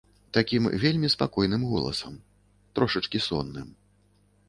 [0.37, 2.19] Такім вельмі спакойным голасам,
[2.79, 3.67] трошачкі сонным.